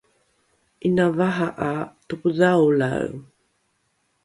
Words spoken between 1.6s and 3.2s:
’a topodhaolae